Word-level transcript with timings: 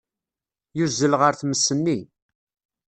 Yuzzel 0.77 1.13
ɣer 1.21 1.33
tmes-nni. 1.35 1.99